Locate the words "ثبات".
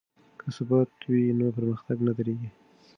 0.57-0.91